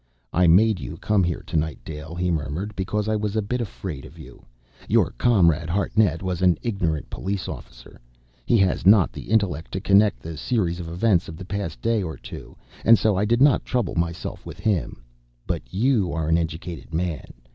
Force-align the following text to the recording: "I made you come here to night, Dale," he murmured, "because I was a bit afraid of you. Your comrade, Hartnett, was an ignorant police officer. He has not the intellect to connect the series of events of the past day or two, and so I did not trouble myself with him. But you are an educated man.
"I 0.33 0.47
made 0.47 0.79
you 0.79 0.97
come 0.97 1.21
here 1.23 1.43
to 1.45 1.55
night, 1.55 1.77
Dale," 1.85 2.15
he 2.15 2.31
murmured, 2.31 2.75
"because 2.75 3.07
I 3.07 3.15
was 3.15 3.35
a 3.35 3.41
bit 3.43 3.61
afraid 3.61 4.03
of 4.03 4.17
you. 4.17 4.43
Your 4.87 5.11
comrade, 5.11 5.69
Hartnett, 5.69 6.23
was 6.23 6.41
an 6.41 6.57
ignorant 6.63 7.07
police 7.11 7.47
officer. 7.47 8.01
He 8.43 8.57
has 8.57 8.83
not 8.83 9.11
the 9.13 9.29
intellect 9.29 9.71
to 9.73 9.79
connect 9.79 10.19
the 10.19 10.37
series 10.37 10.79
of 10.79 10.89
events 10.89 11.27
of 11.27 11.37
the 11.37 11.45
past 11.45 11.83
day 11.83 12.01
or 12.01 12.17
two, 12.17 12.55
and 12.83 12.97
so 12.97 13.15
I 13.15 13.25
did 13.25 13.43
not 13.43 13.63
trouble 13.63 13.93
myself 13.93 14.43
with 14.43 14.57
him. 14.57 15.03
But 15.45 15.71
you 15.71 16.11
are 16.13 16.27
an 16.27 16.37
educated 16.39 16.95
man. 16.95 17.31